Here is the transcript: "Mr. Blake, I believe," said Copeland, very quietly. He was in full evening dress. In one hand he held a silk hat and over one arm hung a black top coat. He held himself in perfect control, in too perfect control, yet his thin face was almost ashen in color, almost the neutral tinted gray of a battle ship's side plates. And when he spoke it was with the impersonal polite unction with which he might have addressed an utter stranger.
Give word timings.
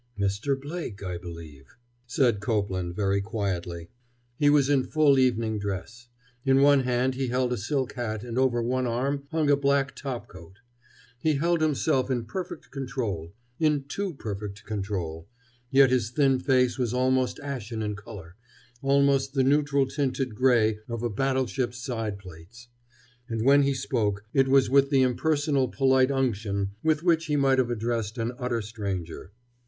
"Mr. 0.19 0.59
Blake, 0.59 1.03
I 1.03 1.19
believe," 1.19 1.75
said 2.07 2.39
Copeland, 2.39 2.95
very 2.95 3.21
quietly. 3.21 3.91
He 4.35 4.49
was 4.49 4.67
in 4.67 4.83
full 4.85 5.19
evening 5.19 5.59
dress. 5.59 6.07
In 6.43 6.61
one 6.63 6.79
hand 6.79 7.13
he 7.13 7.27
held 7.27 7.53
a 7.53 7.57
silk 7.57 7.93
hat 7.93 8.23
and 8.23 8.35
over 8.35 8.63
one 8.63 8.87
arm 8.87 9.27
hung 9.29 9.51
a 9.51 9.55
black 9.55 9.95
top 9.95 10.27
coat. 10.27 10.57
He 11.19 11.35
held 11.35 11.61
himself 11.61 12.09
in 12.09 12.25
perfect 12.25 12.71
control, 12.71 13.35
in 13.59 13.83
too 13.83 14.15
perfect 14.15 14.63
control, 14.65 15.27
yet 15.69 15.91
his 15.91 16.09
thin 16.09 16.39
face 16.39 16.79
was 16.79 16.95
almost 16.95 17.39
ashen 17.41 17.83
in 17.83 17.95
color, 17.95 18.37
almost 18.81 19.35
the 19.35 19.43
neutral 19.43 19.85
tinted 19.85 20.33
gray 20.33 20.79
of 20.89 21.03
a 21.03 21.11
battle 21.11 21.45
ship's 21.45 21.77
side 21.77 22.17
plates. 22.17 22.69
And 23.29 23.43
when 23.43 23.61
he 23.61 23.75
spoke 23.75 24.23
it 24.33 24.47
was 24.47 24.67
with 24.67 24.89
the 24.89 25.03
impersonal 25.03 25.67
polite 25.67 26.09
unction 26.09 26.71
with 26.81 27.03
which 27.03 27.27
he 27.27 27.35
might 27.35 27.59
have 27.59 27.69
addressed 27.69 28.17
an 28.17 28.31
utter 28.39 28.63
stranger. 28.63 29.31